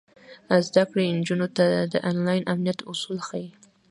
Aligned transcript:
زده 0.67 0.83
کړه 0.89 1.01
نجونو 1.17 1.47
ته 1.57 1.65
د 1.93 1.95
انلاین 2.09 2.43
امنیت 2.53 2.79
اصول 2.91 3.19
ښيي. 3.27 3.47